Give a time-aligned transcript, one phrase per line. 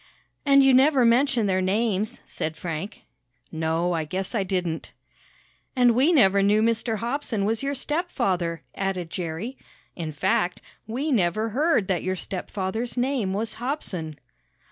[0.47, 3.03] "And you never mentioned their names," said Frank.
[3.51, 4.93] "No, I guess I didn't."
[5.75, 6.97] "And we never knew Mr.
[6.97, 9.59] Hobson was your stepfather," added Jerry.
[9.95, 14.17] "In fact, we never heard that your stepfather's name was Hobson."